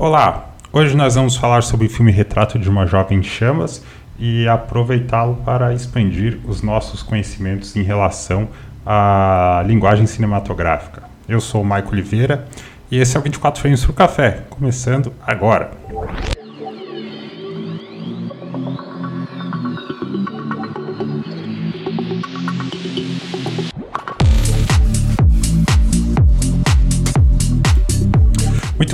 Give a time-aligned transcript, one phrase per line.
[0.00, 3.84] Olá, hoje nós vamos falar sobre o filme Retrato de uma Jovem em Chamas
[4.18, 8.48] e aproveitá-lo para expandir os nossos conhecimentos em relação
[8.86, 11.02] à linguagem cinematográfica.
[11.28, 12.48] Eu sou o Maico Oliveira
[12.90, 15.70] e esse é o 24 Frames para o Café, começando agora.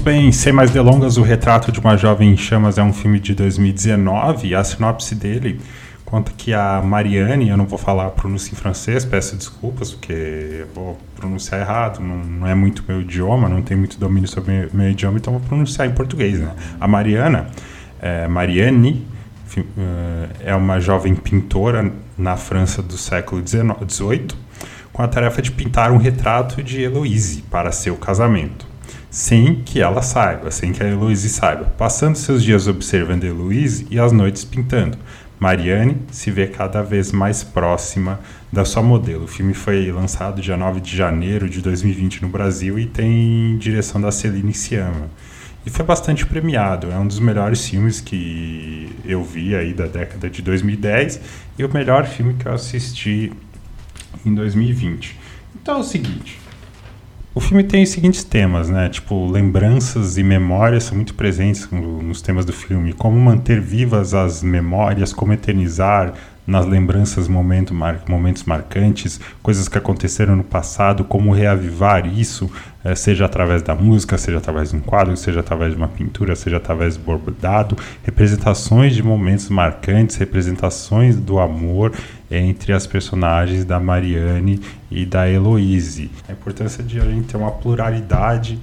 [0.07, 3.35] Bem, sem mais delongas, O Retrato de uma Jovem em Chamas é um filme de
[3.35, 5.61] 2019 e a sinopse dele
[6.05, 10.65] conta que a Marianne, eu não vou falar a pronúncia em francês, peço desculpas, porque
[10.73, 14.71] vou pronunciar errado, não, não é muito meu idioma, não tenho muito domínio sobre meu,
[14.73, 16.39] meu idioma, então vou pronunciar em português.
[16.39, 16.53] Né?
[16.79, 17.49] A Mariana,
[18.01, 19.05] é, Marianne,
[19.57, 24.29] eh, é uma jovem pintora na França do século XVIII,
[24.93, 28.76] com a tarefa de pintar um retrato de Heloise para seu casamento
[29.11, 33.99] sem que ela saiba, sem que a Heloise saiba, passando seus dias observando Heloise e
[33.99, 34.99] as noites pintando.
[35.39, 39.25] Marianne se vê cada vez mais próxima da sua modelo.
[39.25, 44.01] O filme foi lançado dia 9 de janeiro de 2020 no Brasil e tem direção
[44.01, 45.11] da Celine Sciamma.
[45.67, 50.31] E foi bastante premiado, é um dos melhores filmes que eu vi aí da década
[50.31, 51.21] de 2010
[51.59, 53.33] e o melhor filme que eu assisti
[54.25, 55.19] em 2020.
[55.61, 56.39] Então é o seguinte,
[57.37, 58.89] o filme tem os seguintes temas, né?
[58.89, 62.95] Tipo, lembranças e memórias são muito presentes nos temas do filme.
[62.95, 66.15] Como manter vivas as memórias, como eternizar
[66.47, 72.51] nas lembranças momento, mar, momentos marcantes, coisas que aconteceram no passado, como reavivar isso,
[72.85, 76.37] é, seja através da música, seja através de um quadro, seja através de uma pintura,
[76.37, 81.93] seja através do bordado, representações de momentos marcantes, representações do amor
[82.31, 86.11] entre as personagens da Mariane e da Heloise.
[86.29, 88.59] A importância de a gente ter uma pluralidade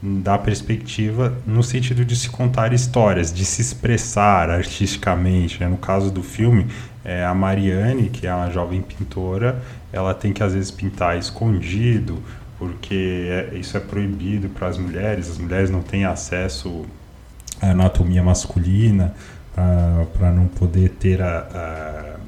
[0.00, 5.60] da perspectiva no sentido de se contar histórias, de se expressar artisticamente.
[5.60, 5.68] Né?
[5.68, 6.66] No caso do filme,
[7.08, 12.22] é, a Mariane, que é uma jovem pintora, ela tem que às vezes pintar escondido,
[12.58, 16.84] porque é, isso é proibido para as mulheres, as mulheres não têm acesso
[17.62, 19.14] à anatomia masculina,
[20.16, 22.18] para não poder ter a, a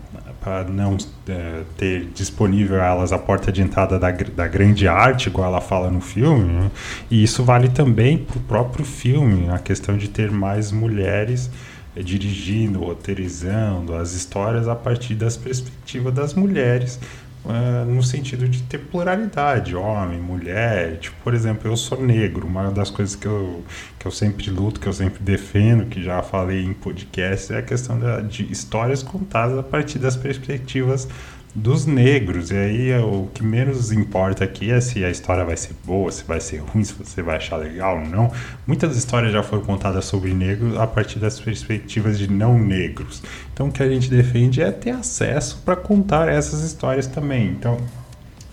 [0.41, 0.97] para não
[1.29, 5.61] é, ter disponível a elas a porta de entrada da, da grande arte, igual ela
[5.61, 6.51] fala no filme.
[6.51, 6.71] Né?
[7.11, 11.51] E isso vale também para o próprio filme, a questão de ter mais mulheres
[11.97, 17.01] dirigindo, roteirizando as histórias a partir das perspectivas das mulheres,
[17.45, 20.99] uh, no sentido de ter pluralidade, homem, mulher.
[20.99, 23.65] Tipo, por exemplo, eu sou negro, uma das coisas que eu,
[23.99, 27.63] que eu sempre luto, que eu sempre defendo, que já falei em podcast, é a
[27.63, 31.09] questão da, de histórias contadas a partir das perspectivas
[31.55, 32.51] dos negros.
[32.51, 36.25] E aí o que menos importa aqui é se a história vai ser boa, se
[36.25, 38.33] vai ser ruim, se você vai achar legal ou não.
[38.67, 43.23] Muitas histórias já foram contadas sobre negros a partir das perspectivas de não negros.
[43.53, 47.49] Então o que a gente defende é ter acesso para contar essas histórias também.
[47.49, 47.79] Então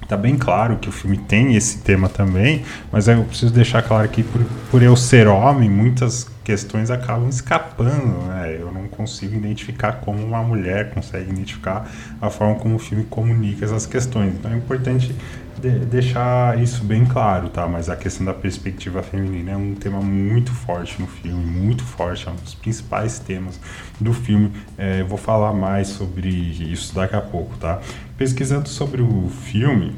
[0.08, 4.08] Tá bem claro que o filme tem esse tema também, mas eu preciso deixar claro
[4.08, 4.42] que por,
[4.72, 8.56] por eu ser homem, muitas questões acabam escapando, né?
[8.58, 11.92] Eu não consigo identificar como uma mulher consegue identificar
[12.22, 14.34] a forma como o filme comunica essas questões.
[14.34, 15.14] Então é importante
[15.60, 17.68] de deixar isso bem claro, tá?
[17.68, 22.28] Mas a questão da perspectiva feminina é um tema muito forte no filme, muito forte,
[22.28, 23.60] é um dos principais temas
[24.00, 24.52] do filme.
[24.78, 27.80] É, vou falar mais sobre isso daqui a pouco, tá?
[28.18, 29.96] Pesquisando sobre o filme,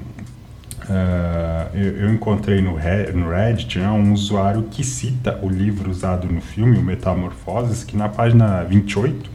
[0.86, 2.74] uh, eu, eu, encontrei no,
[3.14, 7.96] no Reddit né, um usuário que cita o livro usado no filme, o Metamorfoses, que
[7.96, 9.30] na página 28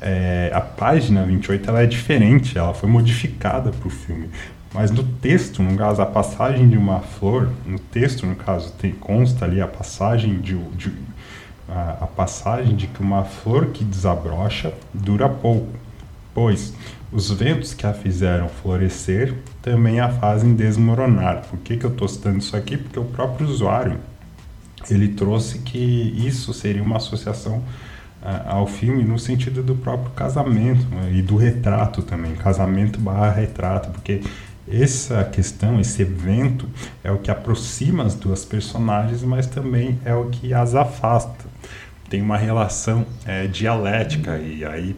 [0.00, 4.30] é, a página 28 ela é diferente, ela foi modificada para o filme.
[4.72, 8.92] Mas no texto, no caso, a passagem de uma flor, no texto, no caso, tem,
[8.92, 10.92] consta ali a passagem de, de
[11.68, 15.72] a, a, passagem de que uma flor que desabrocha dura pouco,
[16.34, 16.74] pois
[17.10, 21.46] os ventos que a fizeram florescer também a fazem desmoronar.
[21.48, 22.76] Por que, que eu estou citando isso aqui?
[22.76, 23.98] Porque o próprio usuário
[24.90, 27.62] ele trouxe que isso seria uma associação
[28.46, 31.12] ao filme no sentido do próprio casamento né?
[31.14, 34.20] e do retrato também, casamento barra retrato, porque
[34.70, 36.68] essa questão, esse evento,
[37.02, 41.46] é o que aproxima as duas personagens, mas também é o que as afasta.
[42.08, 44.96] Tem uma relação é, dialética, e aí,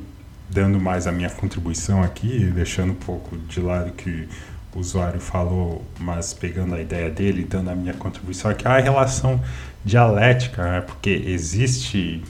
[0.49, 4.28] dando mais a minha contribuição aqui, deixando um pouco de lado que
[4.75, 9.40] o usuário falou, mas pegando a ideia dele, dando a minha contribuição aqui, a relação
[9.84, 10.81] dialética, né?
[10.81, 12.22] porque existe,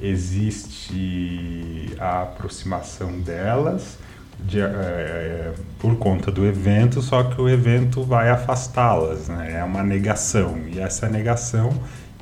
[0.00, 3.98] existe a aproximação delas
[4.38, 9.56] de, é, por conta do evento, só que o evento vai afastá-las, né?
[9.58, 11.72] é uma negação, e essa negação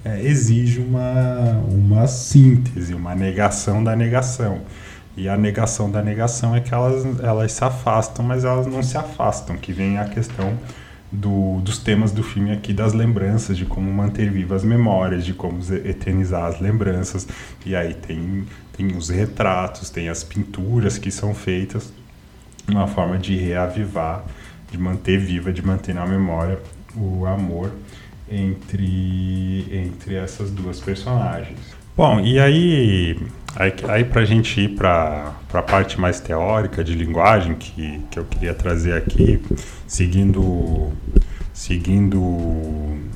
[0.05, 4.61] é, exige uma, uma síntese, uma negação da negação.
[5.17, 8.99] E a negação da negação é que elas, elas se afastam, mas elas não se
[8.99, 10.59] afastam, que vem a questão
[11.11, 15.33] do, dos temas do filme aqui, das lembranças, de como manter vivas as memórias, de
[15.33, 17.27] como eternizar as lembranças.
[17.65, 18.45] E aí tem,
[18.77, 21.93] tem os retratos, tem as pinturas que são feitas,
[22.69, 24.25] uma forma de reavivar,
[24.71, 26.59] de manter viva, de manter na memória
[26.97, 27.71] o amor
[28.31, 31.59] entre, entre essas duas personagens.
[31.97, 33.17] Bom, e aí,
[33.55, 38.19] aí, aí para a gente ir para a parte mais teórica de linguagem que, que
[38.19, 39.41] eu queria trazer aqui,
[39.87, 40.93] seguindo,
[41.53, 42.21] seguindo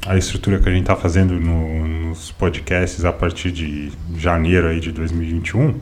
[0.06, 4.78] a estrutura que a gente está fazendo no, nos podcasts a partir de janeiro aí
[4.78, 5.74] de 2021,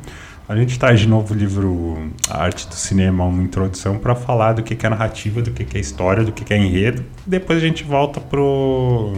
[0.48, 4.52] a gente traz de novo o livro A Arte do Cinema, uma introdução para falar
[4.52, 7.04] do que é narrativa, do que é história, do que é enredo.
[7.26, 9.14] Depois a gente volta pro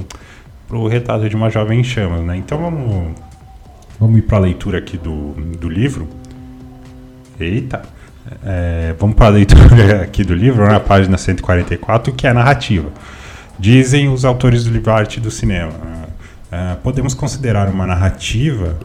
[0.67, 2.37] pro retrato de uma jovem em chamas, né?
[2.37, 3.15] Então vamos
[4.01, 6.09] vamos ir para a leitura aqui do, do livro.
[7.39, 7.83] Eita.
[8.45, 12.91] É, vamos para a leitura aqui do livro, na página 144, que é narrativa.
[13.59, 15.75] Dizem os autores do livro Arte do Cinema.
[16.51, 18.79] É, podemos considerar uma narrativa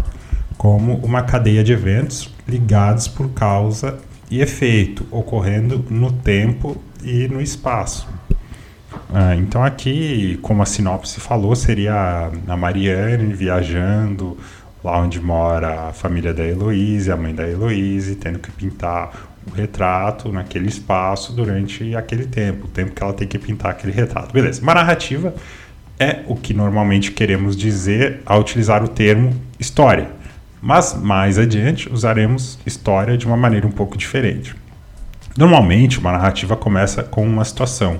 [0.57, 3.99] como uma cadeia de eventos ligados por causa
[4.29, 8.07] e efeito, ocorrendo no tempo e no espaço.
[9.13, 14.37] Ah, então aqui, como a sinopse falou, seria a Mariane viajando
[14.83, 19.11] lá onde mora a família da Heloíse, a mãe da Heloíse, tendo que pintar
[19.49, 23.93] o retrato naquele espaço durante aquele tempo, o tempo que ela tem que pintar aquele
[23.93, 24.33] retrato.
[24.33, 25.33] Beleza, uma narrativa
[25.99, 30.09] é o que normalmente queremos dizer ao utilizar o termo história.
[30.65, 34.55] Mas mais adiante usaremos história de uma maneira um pouco diferente.
[35.37, 37.99] Normalmente, uma narrativa começa com uma situação.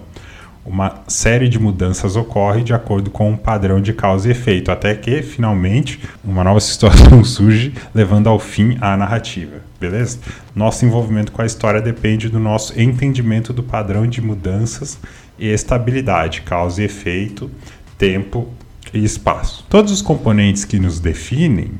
[0.65, 4.95] Uma série de mudanças ocorre de acordo com um padrão de causa e efeito, até
[4.95, 9.57] que, finalmente, uma nova situação surge, levando ao fim a narrativa.
[9.77, 10.19] Beleza?
[10.55, 14.97] Nosso envolvimento com a história depende do nosso entendimento do padrão de mudanças
[15.37, 17.51] e estabilidade, causa e efeito,
[17.97, 18.47] tempo
[18.93, 19.65] e espaço.
[19.69, 21.71] Todos os componentes que nos definem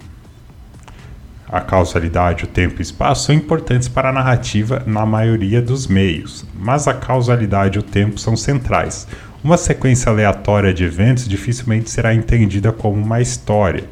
[1.53, 5.85] a causalidade, o tempo e o espaço são importantes para a narrativa na maioria dos
[5.85, 9.07] meios, mas a causalidade e o tempo são centrais.
[9.44, 13.83] Uma sequência aleatória de eventos dificilmente será entendida como uma história.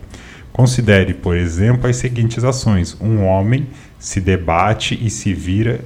[0.52, 3.68] Considere, por exemplo, as seguintes ações: um homem
[4.00, 5.82] se debate e se vira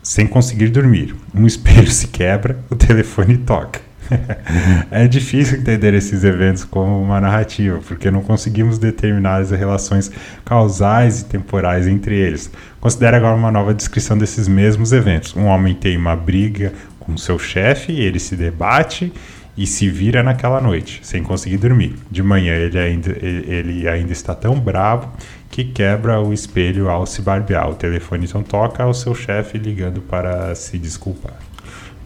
[0.00, 1.16] sem conseguir dormir.
[1.34, 3.87] Um espelho se quebra, o telefone toca.
[4.90, 10.10] é difícil entender esses eventos como uma narrativa, porque não conseguimos determinar as relações
[10.44, 12.50] causais e temporais entre eles.
[12.80, 15.34] Considere agora uma nova descrição desses mesmos eventos.
[15.36, 19.12] Um homem tem uma briga com seu chefe, ele se debate
[19.56, 21.96] e se vira naquela noite, sem conseguir dormir.
[22.10, 25.10] De manhã ele ainda, ele ainda está tão bravo
[25.50, 27.68] que quebra o espelho ao se barbear.
[27.68, 31.34] O telefone então toca ao seu chefe ligando para se desculpar.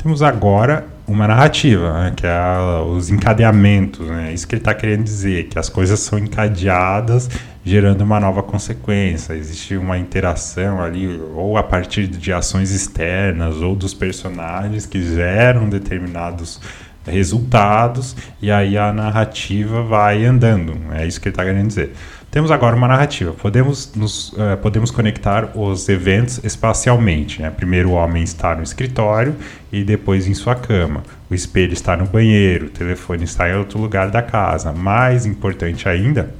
[0.03, 4.07] Temos agora uma narrativa, né, que é a, os encadeamentos.
[4.07, 7.29] Né, isso que ele está querendo dizer, que as coisas são encadeadas
[7.65, 9.35] gerando uma nova consequência.
[9.35, 15.69] Existe uma interação ali, ou a partir de ações externas, ou dos personagens que geram
[15.69, 16.61] determinados
[17.07, 20.75] resultados, e aí a narrativa vai andando.
[20.93, 21.93] É isso que ele está querendo dizer.
[22.33, 23.33] Temos agora uma narrativa.
[23.35, 27.43] Podemos, nos, uh, podemos conectar os eventos espacialmente.
[27.43, 27.51] Né?
[27.51, 29.37] Primeiro o homem está no escritório
[29.71, 31.03] e depois em sua cama.
[31.29, 34.73] O espelho está no banheiro, o telefone está em outro lugar da casa.
[34.73, 36.33] Mais importante ainda,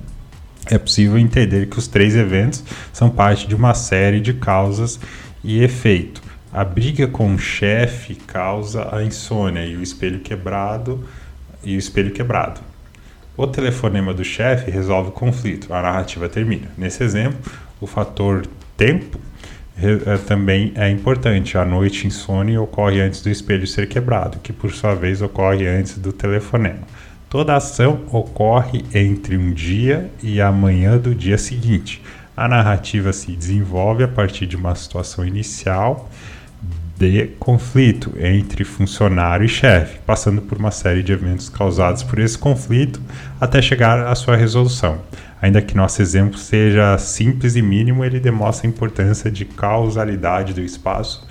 [0.71, 4.99] é possível entender que os três eventos são parte de uma série de causas
[5.45, 6.23] e efeito.
[6.53, 11.03] A briga com o chefe causa a insônia e o espelho quebrado
[11.65, 12.61] e o espelho quebrado.
[13.35, 16.69] O telefonema do chefe resolve o conflito, a narrativa termina.
[16.77, 17.41] Nesse exemplo,
[17.81, 19.19] o fator tempo
[19.79, 21.57] é, também é importante.
[21.57, 25.97] A noite insônia ocorre antes do espelho ser quebrado, que por sua vez ocorre antes
[25.97, 26.83] do telefonema.
[27.31, 32.03] Toda ação ocorre entre um dia e a manhã do dia seguinte.
[32.37, 36.11] A narrativa se desenvolve a partir de uma situação inicial
[36.97, 42.39] de conflito entre funcionário e chefe, passando por uma série de eventos causados por esse
[42.39, 43.01] conflito
[43.41, 45.01] até chegar à sua resolução.
[45.41, 50.61] Ainda que nosso exemplo seja simples e mínimo, ele demonstra a importância de causalidade do
[50.61, 51.27] espaço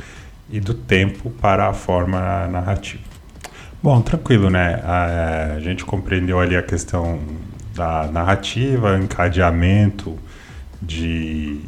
[0.50, 3.04] e do tempo para a forma narrativa.
[3.82, 4.76] Bom, tranquilo, né?
[4.84, 7.20] A, gente compreendeu ali a questão
[7.74, 10.20] da narrativa, encadeamento
[10.82, 11.62] de,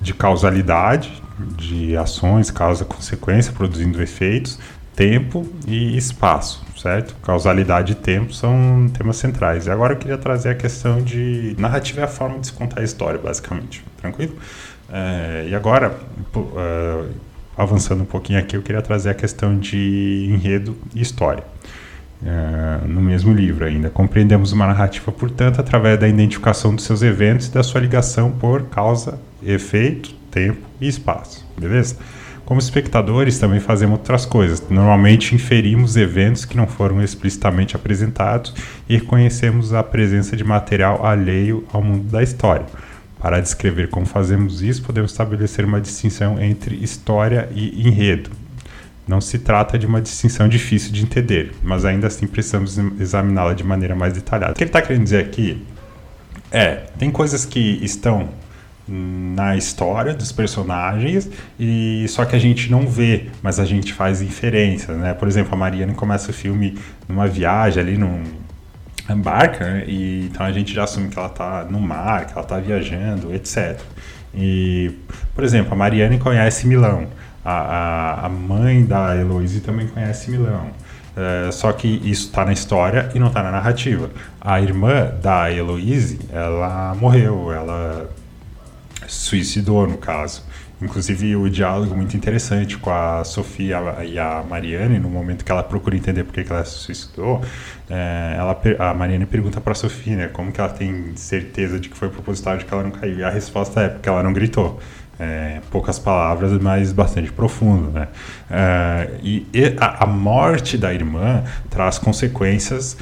[0.00, 1.22] de causalidade,
[1.56, 4.58] de ações, causa, consequência, produzindo efeitos.
[4.94, 7.16] tempo e espaço, certo?
[7.22, 9.66] Causalidade e tempo são temas centrais.
[9.66, 12.80] E agora eu queria trazer a questão de narrativa é a forma de se contar
[12.80, 13.84] a história, basicamente.
[13.96, 14.36] Tranquilo?
[14.92, 15.98] É, e agora,
[16.36, 17.10] uh,
[17.56, 21.42] avançando um pouquinho aqui, eu queria trazer a questão de enredo e história.
[22.22, 23.90] Uh, no mesmo livro ainda.
[23.90, 28.62] Compreendemos uma narrativa, portanto, através da identificação dos seus eventos e da sua ligação por
[28.66, 31.46] causa, efeito, tempo e espaço.
[31.56, 31.96] Beleza?
[32.44, 34.62] Como espectadores, também fazemos outras coisas.
[34.68, 38.52] Normalmente, inferimos eventos que não foram explicitamente apresentados
[38.86, 42.66] e reconhecemos a presença de material alheio ao mundo da história.
[43.18, 48.30] Para descrever como fazemos isso, podemos estabelecer uma distinção entre história e enredo.
[49.08, 53.64] Não se trata de uma distinção difícil de entender, mas ainda assim precisamos examiná-la de
[53.64, 54.52] maneira mais detalhada.
[54.52, 55.62] O que ele está querendo dizer aqui
[56.52, 58.28] é: tem coisas que estão
[58.86, 64.20] na história dos personagens e só que a gente não vê, mas a gente faz
[64.20, 65.14] inferências, né?
[65.14, 68.22] Por exemplo, a Mariana começa o filme numa viagem ali num
[69.16, 69.84] barca né?
[69.86, 73.34] e então a gente já assume que ela está no mar, que ela está viajando,
[73.34, 73.80] etc.
[74.34, 74.92] E,
[75.34, 77.06] por exemplo, a Mariane conhece Milão,
[77.44, 80.70] a, a, a mãe da Heloise também conhece Milão.
[81.16, 84.10] É, só que isso está na história e não está na narrativa.
[84.40, 88.03] A irmã da Heloise, ela morreu, ela
[89.08, 90.44] suicidou no caso.
[90.82, 95.62] Inclusive o diálogo muito interessante com a Sofia e a Mariane, no momento que ela
[95.62, 97.40] procura entender por que ela se suicidou,
[97.88, 101.88] é, ela, a Mariane pergunta para a Sofia né, como que ela tem certeza de
[101.88, 103.18] que foi proposital de que ela não caiu.
[103.18, 104.78] E a resposta é porque ela não gritou.
[105.16, 107.92] É, poucas palavras, mas bastante profundo.
[107.92, 108.08] Né?
[108.50, 109.46] É, e,
[109.80, 112.96] a, a morte da irmã traz consequências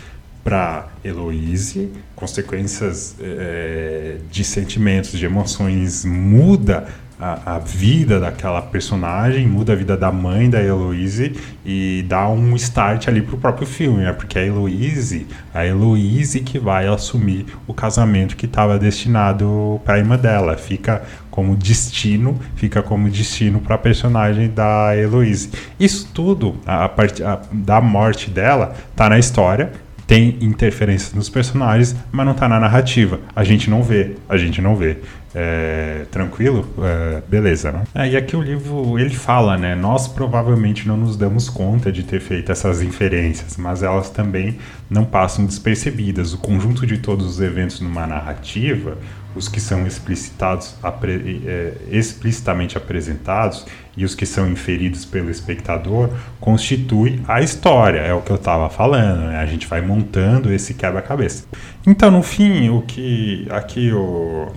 [0.44, 6.86] para Heloise, consequências é, de sentimentos, de emoções, muda
[7.22, 12.56] a, a, vida daquela personagem, muda a vida da mãe da Heloise e dá um
[12.56, 14.12] start ali pro próprio filme, né?
[14.12, 19.98] Porque a Heloise, a Heloise que vai assumir o casamento que estava destinado para a
[19.98, 25.50] irmã dela, fica como destino, fica como destino para a personagem da Heloise.
[25.78, 27.22] Isso tudo, a, parte
[27.52, 29.70] da morte dela, tá na história
[30.12, 33.18] tem interferências nos personagens, mas não está na narrativa.
[33.34, 34.98] A gente não vê, a gente não vê.
[35.34, 36.68] É, tranquilo?
[36.82, 37.84] É, beleza, né?
[37.94, 39.74] É, e aqui o livro ele fala, né?
[39.74, 44.58] Nós provavelmente não nos damos conta de ter feito essas inferências, mas elas também
[44.90, 46.34] não passam despercebidas.
[46.34, 48.98] O conjunto de todos os eventos numa narrativa,
[49.34, 53.64] os que são explicitados, apre, é, explicitamente apresentados
[53.96, 58.00] e os que são inferidos pelo espectador, constitui a história.
[58.00, 59.26] É o que eu estava falando.
[59.26, 59.36] Né?
[59.36, 61.44] A gente vai montando esse quebra-cabeça.
[61.86, 64.48] Então, no fim, o que aqui o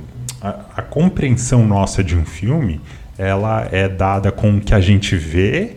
[0.42, 2.80] a, a compreensão nossa de um filme
[3.18, 5.76] ela é dada com o que a gente vê,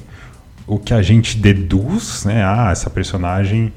[0.66, 2.44] o que a gente deduz, né?
[2.44, 3.72] Ah, essa personagem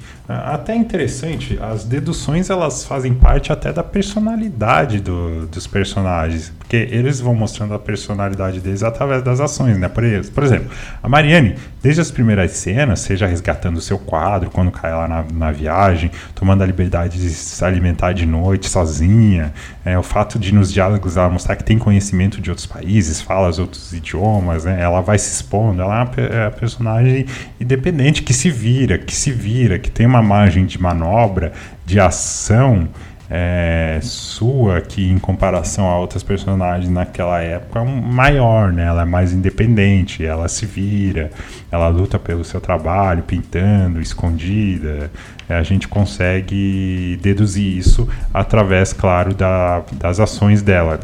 [0.46, 7.20] até interessante, as deduções elas fazem parte até da personalidade do, dos personagens, porque eles
[7.20, 9.88] vão mostrando a personalidade deles através das ações, né?
[9.88, 10.70] Por, por exemplo,
[11.02, 15.26] a Mariane, desde as primeiras cenas, seja resgatando o seu quadro, quando cai lá na,
[15.34, 20.54] na viagem, tomando a liberdade de se alimentar de noite sozinha, é, o fato de
[20.54, 24.82] nos diálogos ela mostrar que tem conhecimento de outros países, fala os outros idiomas, né?
[24.82, 27.26] Ela vai se expondo, ela é a personagem
[27.60, 31.54] independente que se vira, que se vira, que tem uma margem de manobra,
[31.86, 32.88] de ação
[33.34, 38.84] é, sua que em comparação a outras personagens naquela época é maior, né?
[38.84, 41.32] Ela é mais independente, ela se vira,
[41.72, 45.10] ela luta pelo seu trabalho, pintando, escondida.
[45.48, 51.00] É, a gente consegue deduzir isso através, claro, da, das ações dela.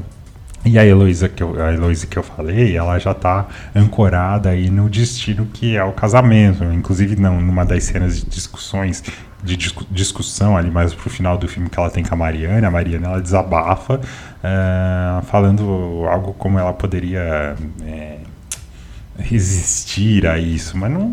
[0.66, 4.70] E a Heloísa que eu, a Heloísa que eu falei, ela já está ancorada aí
[4.70, 6.64] no destino que é o casamento.
[6.66, 9.04] Inclusive, não, numa das cenas de discussões,
[9.42, 9.56] de
[9.90, 13.08] discussão ali mais pro final do filme que ela tem com a Mariana, a Mariana
[13.08, 14.02] ela desabafa,
[14.44, 18.18] é, falando algo como ela poderia é,
[19.18, 21.12] resistir a isso, mas não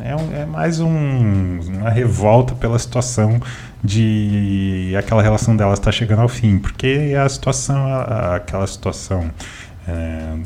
[0.00, 3.40] é, um, é mais um, uma revolta pela situação
[3.82, 7.86] de aquela relação dela está chegando ao fim, porque a situação,
[8.34, 9.30] aquela situação
[9.86, 10.36] é,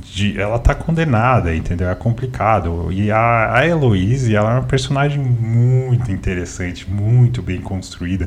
[0.00, 1.88] de, ela tá condenada, entendeu?
[1.88, 2.92] É complicado.
[2.92, 8.26] E a, a Heloise, ela é uma personagem muito interessante, muito bem construída,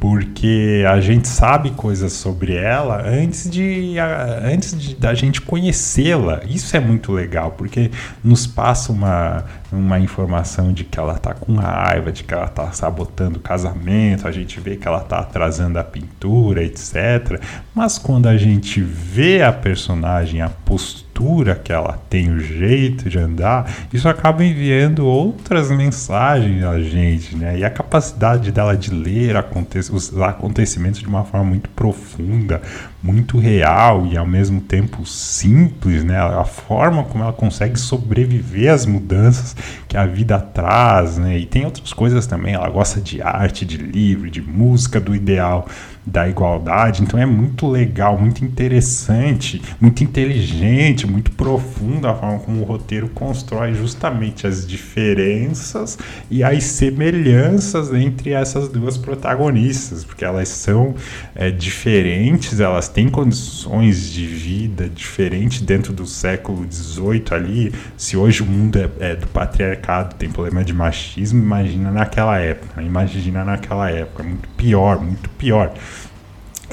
[0.00, 3.96] porque a gente sabe coisas sobre ela antes de
[4.42, 6.42] antes de, da gente conhecê-la.
[6.44, 7.90] Isso é muito legal, porque
[8.22, 12.72] nos passa uma, uma informação de que ela tá com raiva, de que ela tá
[12.72, 17.40] sabotando o casamento, a gente vê que ela tá atrasando a pintura, etc.
[17.74, 22.40] Mas quando a gente vê a personagem, a postura just postura que ela tem, o
[22.40, 27.58] jeito de andar, isso acaba enviando outras mensagens a gente, né?
[27.58, 32.60] E a capacidade dela de ler aconte os acontecimentos de uma forma muito profunda,
[33.02, 36.18] muito real e ao mesmo tempo simples, né?
[36.18, 39.54] A forma como ela consegue sobreviver às mudanças
[39.86, 41.38] que a vida traz, né?
[41.38, 42.54] E tem outras coisas também.
[42.54, 45.66] Ela gosta de arte, de livro, de música, do ideal
[46.04, 47.02] da igualdade.
[47.02, 53.08] Então é muito legal, muito interessante, muito inteligente, muito profundo a forma como o roteiro
[53.08, 55.98] constrói justamente as diferenças
[56.30, 60.94] e as semelhanças entre essas duas protagonistas, porque elas são
[61.34, 67.72] é, diferentes, elas têm condições de vida diferentes dentro do século XVIII ali.
[67.96, 72.82] Se hoje o mundo é, é do patriarcado, tem problema de machismo, imagina naquela época.
[72.82, 75.72] Imagina naquela época, muito pior, muito pior.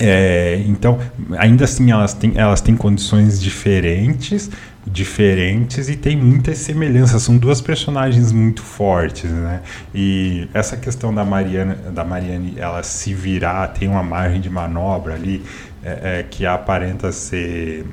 [0.01, 0.98] É, então,
[1.38, 4.50] ainda assim, elas têm, elas têm condições diferentes,
[4.88, 7.22] diferentes e tem muitas semelhanças.
[7.22, 9.62] São duas personagens muito fortes, né?
[9.94, 15.15] E essa questão da Mariana, da Mariane, ela se virar, tem uma margem de manobra
[15.15, 15.44] ali
[15.84, 17.86] é, é, que aparenta ser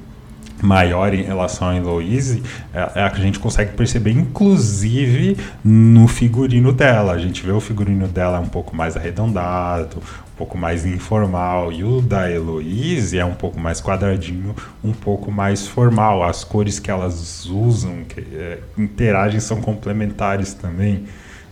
[0.62, 6.08] maior em relação a Heloise é, é a que a gente consegue perceber, inclusive no
[6.08, 7.12] figurino dela.
[7.12, 11.84] A gente vê o figurino dela um pouco mais arredondado, um pouco mais informal, e
[11.84, 16.22] o da Heloise é um pouco mais quadradinho, um pouco mais formal.
[16.22, 21.04] As cores que elas usam, que é, interagem, são complementares também,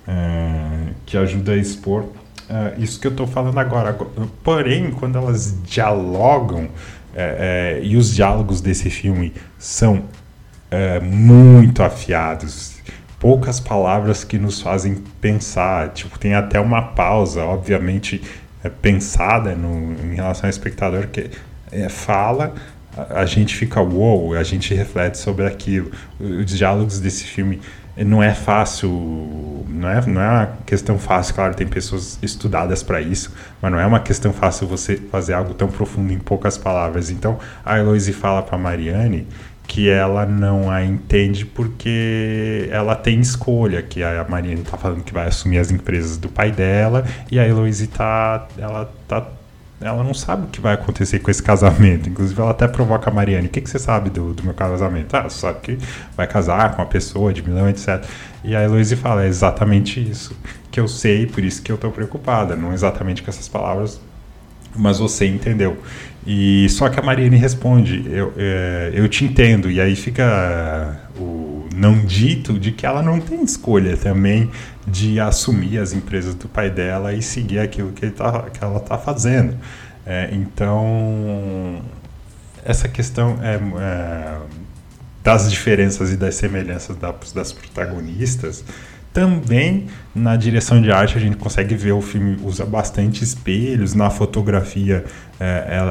[0.07, 2.05] é, que ajuda a expor
[2.49, 3.97] é, isso que eu estou falando agora.
[4.43, 6.69] Porém, quando elas dialogam,
[7.15, 10.05] é, é, e os diálogos desse filme são
[10.71, 12.75] é, muito afiados.
[13.21, 15.91] Poucas palavras que nos fazem pensar.
[15.91, 18.21] Tipo, tem até uma pausa, obviamente,
[18.63, 21.31] é, pensada no, em relação ao espectador, que
[21.71, 22.55] é, fala,
[22.97, 25.93] a, a, gente fica wow, a gente reflete sobre aquilo.
[26.19, 27.61] Os diálogos desse filme
[27.97, 28.91] não é fácil,
[29.69, 33.33] não é, não é uma questão fácil, claro, tem pessoas estudadas para isso,
[33.63, 37.11] mas não é uma questão fácil você fazer algo tão profundo em poucas palavras.
[37.11, 39.27] Então, a Eloise fala para Mariane
[39.67, 45.13] que ela não a entende porque ela tem escolha, que a Mariane está falando que
[45.13, 49.27] vai assumir as empresas do pai dela e a Eloise tá, ela tá
[49.85, 52.09] ela não sabe o que vai acontecer com esse casamento.
[52.09, 55.15] Inclusive, ela até provoca a Mariane: O que, que você sabe do, do meu casamento?
[55.15, 55.79] Ah, sabe que
[56.17, 58.05] vai casar com uma pessoa de milhão, etc.
[58.43, 60.37] E a Heloise fala: É exatamente isso
[60.71, 62.57] que eu sei, por isso que eu estou preocupada.
[62.57, 64.01] Não exatamente com essas palavras,
[64.75, 65.79] mas você entendeu.
[66.27, 69.71] E só que a Mariane responde: Eu, é, eu te entendo.
[69.71, 74.51] E aí fica o não dito de que ela não tem escolha também
[74.87, 78.99] de assumir as empresas do pai dela e seguir aquilo que, tá, que ela está
[78.99, 79.57] fazendo.
[80.07, 81.83] É, então,
[82.65, 84.39] essa questão é, é,
[85.23, 88.65] das diferenças e das semelhanças das, das protagonistas
[89.15, 94.11] também na direção de arte a gente consegue ver o filme usa bastante espelhos na
[94.11, 95.05] fotografia
[95.39, 95.45] é,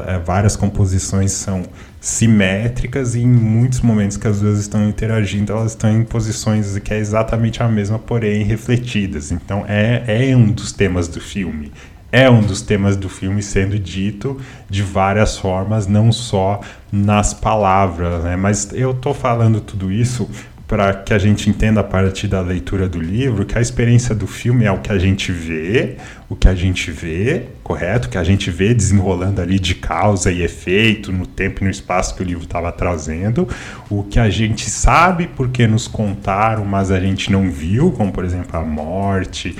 [0.08, 1.62] é, é, várias composições são
[2.04, 6.92] simétricas e em muitos momentos que as duas estão interagindo elas estão em posições que
[6.92, 11.72] é exatamente a mesma porém refletidas então é, é um dos temas do filme
[12.12, 14.38] é um dos temas do filme sendo dito
[14.68, 16.60] de várias formas não só
[16.92, 18.36] nas palavras né?
[18.36, 20.28] mas eu tô falando tudo isso
[20.66, 24.26] para que a gente entenda a partir da leitura do livro que a experiência do
[24.26, 25.96] filme é o que a gente vê,
[26.28, 28.08] o que a gente vê, correto?
[28.08, 32.14] Que a gente vê desenrolando ali de causa e efeito no tempo e no espaço
[32.14, 33.46] que o livro estava trazendo,
[33.90, 38.24] o que a gente sabe porque nos contaram, mas a gente não viu, como por
[38.24, 39.54] exemplo a morte,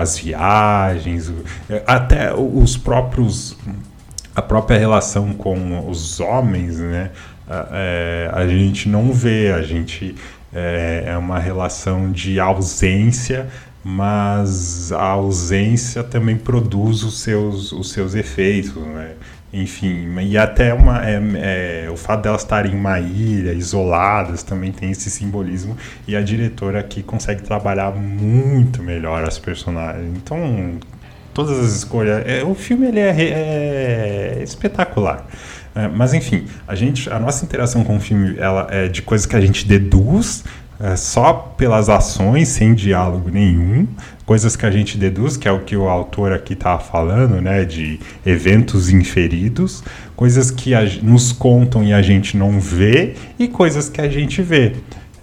[0.00, 1.32] as viagens,
[1.86, 3.56] até os próprios
[4.34, 7.10] a própria relação com os homens, né?
[7.70, 10.14] É, a gente não vê, a gente
[10.52, 13.48] é, é uma relação de ausência,
[13.82, 19.12] mas a ausência também produz os seus, os seus efeitos, né?
[19.52, 24.72] enfim, e até uma, é, é, o fato delas estarem em uma ilha, isoladas, também
[24.72, 25.76] tem esse simbolismo,
[26.08, 30.12] e a diretora aqui consegue trabalhar muito melhor as personagens.
[30.16, 30.80] Então,
[31.34, 32.22] todas as escolhas.
[32.26, 35.26] É, o filme ele é, é espetacular.
[35.74, 39.26] É, mas enfim, a gente, a nossa interação com o filme ela é de coisas
[39.26, 40.44] que a gente deduz
[40.78, 43.86] é, só pelas ações, sem diálogo nenhum,
[44.26, 47.64] coisas que a gente deduz, que é o que o autor aqui está falando, né,
[47.64, 49.84] de eventos inferidos,
[50.16, 54.42] coisas que a, nos contam e a gente não vê, e coisas que a gente
[54.42, 54.72] vê.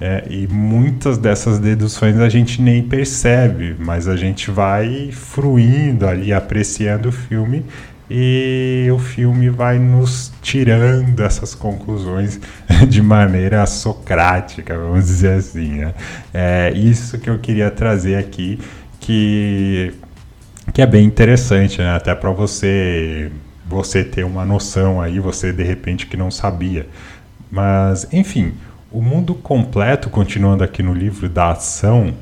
[0.03, 6.33] É, e muitas dessas deduções a gente nem percebe, mas a gente vai fruindo ali,
[6.33, 7.63] apreciando o filme
[8.09, 12.41] e o filme vai nos tirando essas conclusões
[12.89, 15.81] de maneira socrática, vamos dizer assim.
[15.81, 15.93] Né?
[16.33, 18.59] É isso que eu queria trazer aqui,
[18.99, 19.93] que,
[20.73, 21.95] que é bem interessante, né?
[21.95, 23.31] até para você,
[23.67, 26.87] você ter uma noção aí, você de repente que não sabia.
[27.51, 28.53] Mas, enfim,
[28.91, 32.13] o mundo completo, continuando aqui no livro da ação,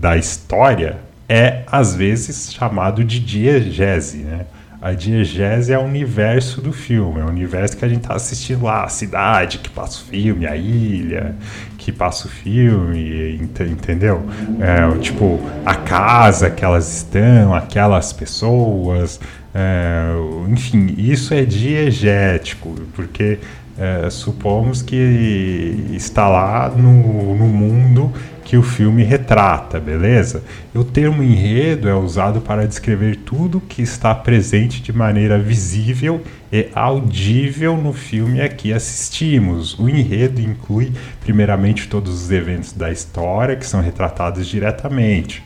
[0.00, 0.96] da história,
[1.28, 4.46] é às vezes chamado de diegese, né?
[4.80, 8.64] A diegese é o universo do filme, é o universo que a gente está assistindo
[8.64, 11.34] lá, a cidade que passa o filme, a ilha
[11.78, 14.22] que passa o filme, entendeu?
[14.60, 19.18] É, tipo, a casa que elas estão, aquelas pessoas,
[19.54, 20.12] é,
[20.50, 23.38] enfim, isso é diegético, porque
[23.78, 28.12] é, supomos que está lá no, no mundo
[28.44, 30.42] que o filme retrata, beleza?
[30.74, 36.20] O termo enredo é usado para descrever tudo que está presente de maneira visível
[36.52, 39.78] e audível no filme a que assistimos.
[39.78, 45.42] O enredo inclui, primeiramente, todos os eventos da história que são retratados diretamente,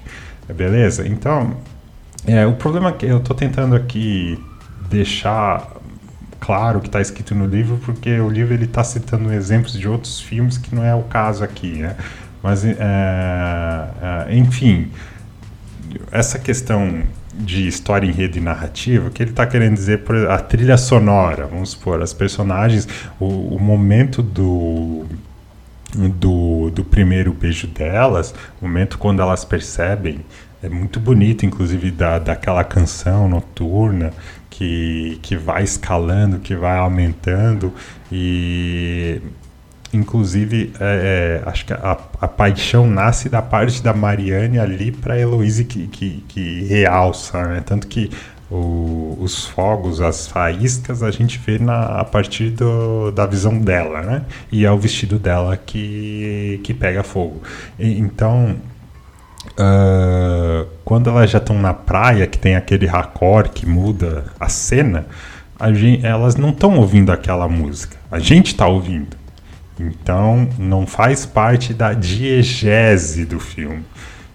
[0.55, 1.07] beleza?
[1.07, 1.57] Então,
[2.27, 4.39] é, o problema que eu estou tentando aqui
[4.91, 5.79] deixar
[6.41, 10.21] claro que está escrito no livro, porque o livro ele está citando exemplos de outros
[10.21, 11.97] filmes que não é o caso aqui, né?
[12.43, 14.91] Mas, é, é, enfim,
[16.11, 17.03] essa questão
[17.35, 21.47] de história, enredo e narrativa, o que ele está querendo dizer por a trilha sonora,
[21.47, 22.89] vamos supor, as personagens,
[23.21, 25.05] o, o momento do,
[25.95, 30.25] do, do primeiro beijo delas, o momento quando elas percebem,
[30.61, 34.13] é muito bonito, inclusive, da, daquela canção noturna
[34.51, 37.73] que, que vai escalando, que vai aumentando
[38.11, 39.21] e
[39.93, 45.19] Inclusive, é, é, acho que a, a, paixão nasce da parte da Mariane ali para
[45.19, 47.63] Heloísa que, que, que, realça, né?
[47.65, 48.11] Tanto que
[48.51, 54.03] o, os fogos, as faíscas, a gente vê na, a partir do, da visão dela,
[54.03, 54.23] né?
[54.53, 57.43] E é o vestido dela que, que pega fogo.
[57.79, 58.57] E, então,
[59.59, 65.07] uh, quando elas já estão na praia, que tem aquele raccord que muda a cena,
[65.59, 67.97] a gente, elas não estão ouvindo aquela música.
[68.11, 69.17] A gente está ouvindo.
[69.79, 73.85] Então, não faz parte da diegese do filme.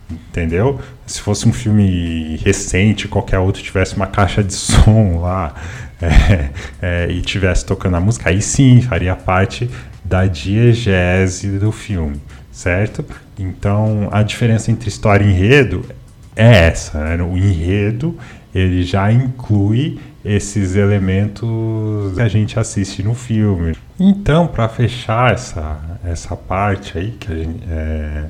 [0.09, 0.79] Entendeu?
[1.05, 5.55] Se fosse um filme recente, qualquer outro tivesse uma caixa de som lá
[6.01, 6.49] é,
[6.81, 9.69] é, e tivesse tocando a música, aí sim faria parte
[10.03, 12.21] da diegese do filme,
[12.53, 13.03] certo?
[13.37, 15.83] Então, a diferença entre história e enredo
[16.35, 17.17] é essa.
[17.17, 17.23] Né?
[17.23, 18.17] O enredo
[18.53, 23.75] ele já inclui esses elementos que a gente assiste no filme.
[23.99, 28.25] Então, para fechar essa, essa parte aí, que gente, é,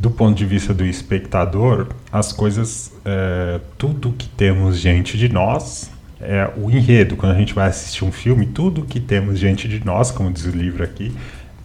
[0.00, 5.90] do ponto de vista do espectador, as coisas, é, tudo que temos diante de nós
[6.20, 7.16] é o enredo.
[7.16, 10.46] Quando a gente vai assistir um filme, tudo que temos diante de nós, como diz
[10.46, 11.12] o livro aqui,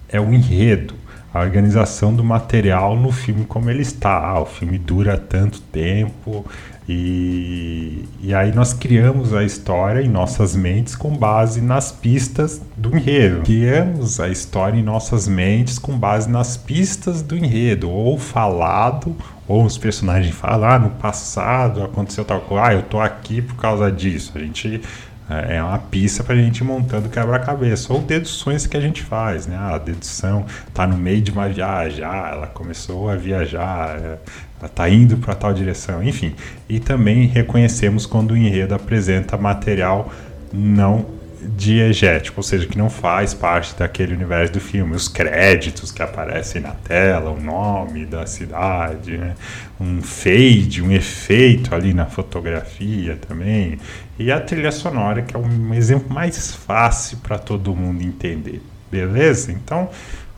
[0.10, 0.96] é o enredo
[1.34, 4.17] a organização do material no filme como ele está.
[4.17, 6.46] Ah, o filme dura tanto tempo,
[6.88, 12.96] e, e aí nós criamos a história em nossas mentes com base nas pistas do
[12.96, 13.41] enredo.
[13.43, 19.15] Criamos a história em nossas mentes com base nas pistas do enredo, ou falado,
[19.48, 23.56] ou os personagens falam, ah, no passado aconteceu tal coisa, ah, eu tô aqui por
[23.56, 24.34] causa disso.
[24.36, 24.82] A gente
[25.30, 29.48] é, é uma pista para a gente montando quebra-cabeça ou deduções que a gente faz,
[29.48, 29.56] né?
[29.58, 34.18] Ah, a dedução está no meio de uma viagem, ah, ela começou a viajar, é,
[34.66, 36.36] está indo para tal direção, enfim.
[36.68, 40.12] E também reconhecemos quando o enredo apresenta material
[40.52, 41.23] não
[41.56, 44.96] diegético, ou seja, que não faz parte daquele universo do filme.
[44.96, 49.36] Os créditos que aparecem na tela, o nome da cidade, né?
[49.80, 53.78] um fade, um efeito ali na fotografia também.
[54.18, 58.62] E a trilha sonora, que é um exemplo mais fácil para todo mundo entender.
[58.92, 59.52] Beleza?
[59.52, 59.90] Então,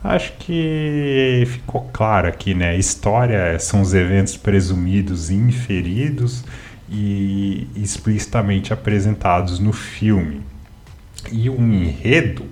[0.06, 2.78] Acho que ficou claro aqui, né?
[2.78, 6.44] História são os eventos presumidos e inferidos
[6.88, 10.42] e explicitamente apresentados no filme.
[11.32, 12.46] E o enredo,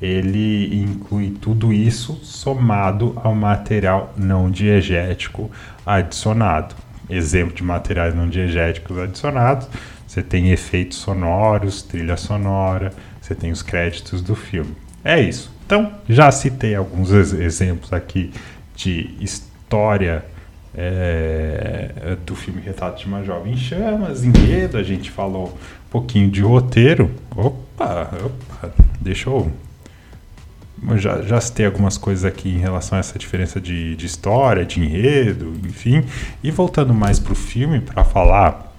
[0.00, 5.50] ele inclui tudo isso somado ao material não diegético
[5.84, 6.74] adicionado.
[7.08, 9.68] Exemplo de materiais não diegéticos adicionados,
[10.06, 14.74] você tem efeitos sonoros, trilha sonora, você tem os créditos do filme.
[15.04, 15.52] É isso.
[15.66, 18.32] Então, já citei alguns exemplos aqui
[18.74, 20.24] de história
[20.74, 26.42] é, do filme Retrato de uma Jovem Chamas, enredo, a gente falou um pouquinho de
[26.42, 27.10] roteiro.
[27.36, 29.50] Opa, opa, deixa eu
[30.96, 34.80] já, já citei algumas coisas aqui em relação a essa diferença de, de história, de
[34.80, 36.04] enredo, enfim.
[36.42, 38.70] E voltando mais para o filme, para falar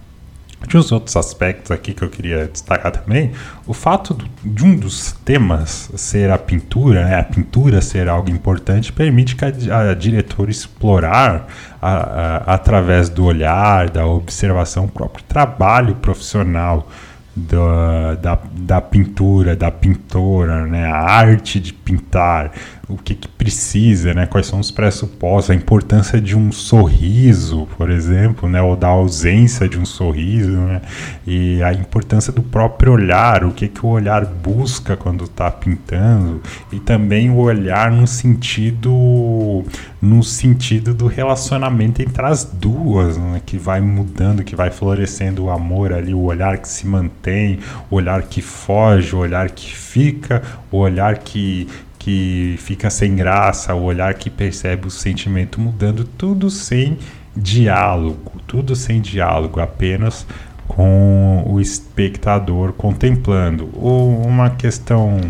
[0.68, 3.32] de uns outros aspectos aqui que eu queria destacar também,
[3.66, 8.94] o fato de um dos temas ser a pintura, né, a pintura ser algo importante,
[8.94, 11.48] permite que a, a diretora explorar,
[11.82, 16.88] a, a, através do olhar, da observação, o próprio trabalho profissional
[17.36, 20.86] da, da, da pintura, da pintora, né?
[20.86, 22.52] a arte de pintar,
[22.94, 24.26] o que, que precisa, né?
[24.26, 28.62] quais são os pressupostos, a importância de um sorriso, por exemplo, né?
[28.62, 30.82] ou da ausência de um sorriso, né?
[31.26, 36.42] e a importância do próprio olhar, o que, que o olhar busca quando está pintando,
[36.72, 39.64] e também o olhar no sentido,
[40.02, 43.42] no sentido do relacionamento entre as duas, né?
[43.46, 47.96] que vai mudando, que vai florescendo o amor ali, o olhar que se mantém, o
[47.96, 51.68] olhar que foge, o olhar que fica, o olhar que
[52.02, 56.98] que fica sem graça, o olhar que percebe o sentimento mudando, tudo sem
[57.38, 60.26] diálogo, tudo sem diálogo, apenas
[60.68, 63.70] com o espectador contemplando.
[63.76, 65.22] Ou uma questão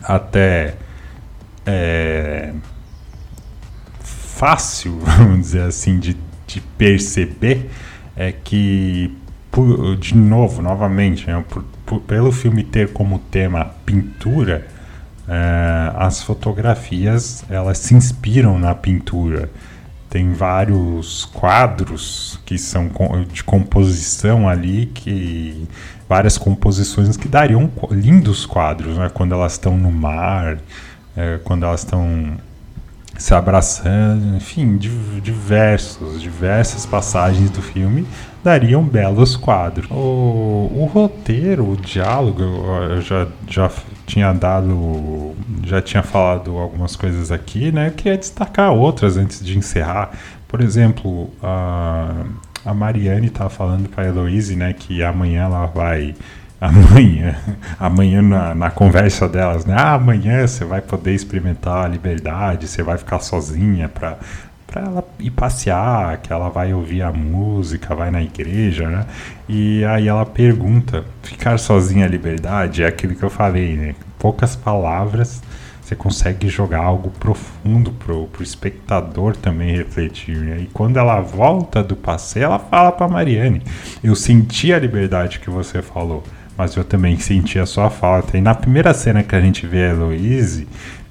[0.00, 0.76] até
[1.66, 2.52] é,
[3.98, 7.68] fácil, vamos dizer assim, de, de perceber
[8.14, 9.12] é que,
[9.50, 14.68] por, de novo, novamente, né, por, por, pelo filme ter como tema pintura,
[15.28, 19.50] é, as fotografias elas se inspiram na pintura.
[20.10, 22.88] Tem vários quadros que são
[23.32, 25.66] de composição ali, que
[26.08, 29.10] várias composições que dariam lindos quadros, né?
[29.12, 30.58] Quando elas estão no mar,
[31.16, 32.36] é, quando elas estão
[33.16, 38.06] se abraçando, enfim, diversos, diversas passagens do filme
[38.42, 39.90] dariam belos quadros.
[39.90, 43.70] O, o roteiro, o diálogo, eu já, já
[44.06, 47.88] tinha dado, já tinha falado algumas coisas aqui, né?
[47.88, 50.10] Eu queria destacar outras antes de encerrar.
[50.46, 52.24] Por exemplo, a,
[52.64, 56.14] a Mariane estava falando para a Heloise, né, que amanhã ela vai
[56.64, 57.36] amanhã,
[57.78, 59.74] amanhã na, na, conversa delas, né?
[59.76, 64.18] Ah, amanhã você vai poder experimentar a liberdade, você vai ficar sozinha para
[64.66, 69.06] para ela ir passear, que ela vai ouvir a música, vai na igreja, né?
[69.48, 72.82] E aí ela pergunta: ficar sozinha é liberdade?
[72.82, 73.94] É aquilo que eu falei, né?
[74.18, 75.42] Poucas palavras
[75.80, 80.38] você consegue jogar algo profundo pro, pro espectador também refletir.
[80.38, 80.60] Né?
[80.62, 83.62] E quando ela volta do passeio, ela fala para Mariane:
[84.02, 86.24] Eu senti a liberdade que você falou
[86.56, 88.36] mas eu também senti a sua falta.
[88.36, 90.66] E na primeira cena que a gente vê a Heloise,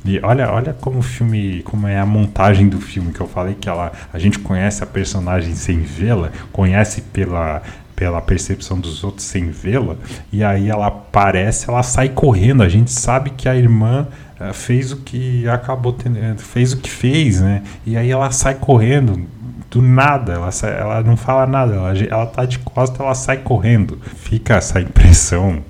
[0.06, 3.56] e olha, olha como o filme, como é a montagem do filme que eu falei
[3.56, 7.62] que ela, a gente conhece a personagem sem vê-la, conhece pela
[7.96, 9.96] pela percepção dos outros sem vê-la,
[10.32, 12.64] e aí ela aparece, ela sai correndo.
[12.64, 14.08] A gente sabe que a irmã
[14.40, 17.62] uh, fez o que acabou tendo, fez o que fez, né?
[17.86, 19.28] E aí ela sai correndo
[19.74, 23.38] do nada, ela, sai, ela não fala nada, ela, ela tá de costas, ela sai
[23.38, 24.00] correndo.
[24.04, 25.64] Fica essa impressão,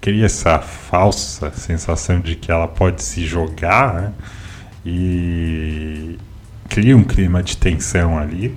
[0.00, 4.12] cria essa falsa sensação de que ela pode se jogar, né?
[4.84, 6.18] E
[6.68, 8.56] cria um clima de tensão ali.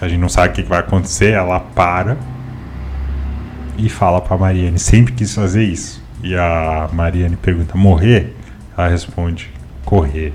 [0.00, 2.16] A gente não sabe o que vai acontecer, ela para
[3.76, 6.00] e fala para Mariane, sempre quis fazer isso.
[6.22, 8.32] E a Mariane pergunta: "Morrer?"
[8.78, 9.50] Ela responde:
[9.84, 10.32] "Correr".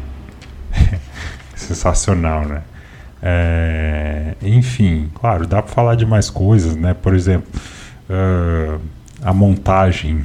[1.56, 2.63] Sensacional, né?
[3.21, 6.93] É, enfim, claro, dá para falar de mais coisas, né?
[6.93, 7.47] Por exemplo,
[8.10, 8.81] uh,
[9.23, 10.23] a montagem,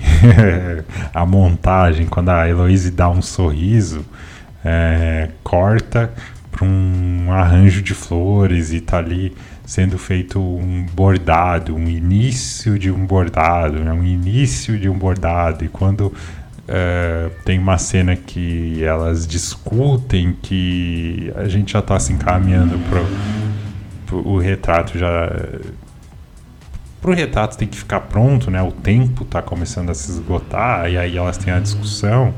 [1.13, 4.05] a montagem, quando a Heloise dá um sorriso,
[4.65, 6.11] é, corta
[6.51, 12.91] para um arranjo de flores e tá ali sendo feito um bordado, um início de
[12.91, 13.93] um bordado, né?
[13.93, 15.65] um início de um bordado.
[15.65, 16.13] E quando
[16.69, 24.17] é, tem uma cena que elas discutem que a gente já está se encaminhando para
[24.17, 25.31] o retrato já
[27.01, 28.61] para o retrato tem que ficar pronto, né?
[28.63, 32.35] O tempo está começando a se esgotar e aí elas têm a discussão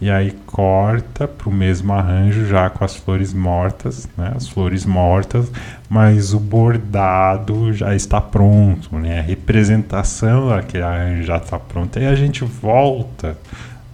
[0.00, 4.32] e aí corta para o mesmo arranjo já com as flores mortas, né?
[4.36, 5.50] As flores mortas,
[5.88, 9.20] mas o bordado já está pronto, né?
[9.20, 13.36] A representação daquele arranjo já está pronta e a gente volta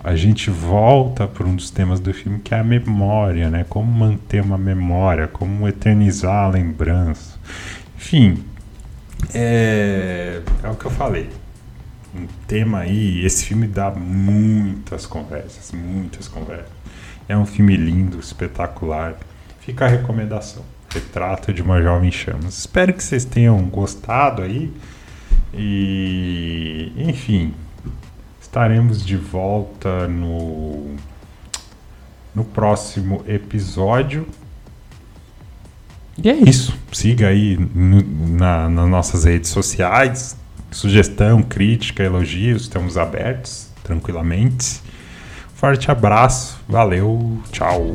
[0.03, 3.65] a gente volta para um dos temas do filme que é a memória, né?
[3.69, 7.39] Como manter uma memória, como eternizar a lembrança.
[7.97, 8.45] Enfim,
[9.35, 11.29] é, é o que eu falei.
[12.15, 16.73] Um tema aí, esse filme dá muitas conversas, muitas conversas.
[17.29, 19.15] É um filme lindo, espetacular.
[19.61, 20.65] Fica a recomendação.
[20.91, 22.61] Retrato de uma Jovem Chamas.
[22.61, 24.73] Espero que vocês tenham gostado aí.
[25.53, 27.53] E, enfim,
[28.49, 30.97] Estaremos de volta no,
[32.35, 34.27] no próximo episódio.
[36.17, 36.75] E é isso.
[36.91, 40.35] Siga aí na, nas nossas redes sociais.
[40.71, 44.81] Sugestão, crítica, elogios, estamos abertos tranquilamente.
[45.55, 47.93] Forte abraço, valeu, tchau.